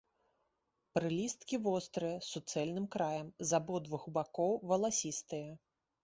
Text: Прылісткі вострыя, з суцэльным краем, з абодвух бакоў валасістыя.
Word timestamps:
Прылісткі 0.97 1.55
вострыя, 1.65 2.15
з 2.23 2.25
суцэльным 2.33 2.87
краем, 2.95 3.27
з 3.49 3.59
абодвух 3.59 4.07
бакоў 4.15 4.57
валасістыя. 4.71 5.53